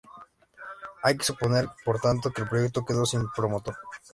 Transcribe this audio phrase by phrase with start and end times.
[1.03, 3.75] Hay que suponer, por tanto, que el proyecto quedó sin promotor.